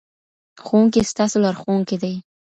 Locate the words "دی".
2.03-2.13